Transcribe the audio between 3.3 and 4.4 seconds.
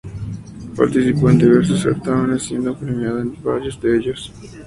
en varios de ellos.